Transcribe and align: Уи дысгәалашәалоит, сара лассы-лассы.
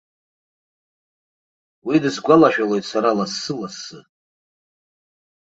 Уи 1.85 1.95
дысгәалашәалоит, 2.03 2.85
сара 2.91 3.09
лассы-лассы. 3.17 3.99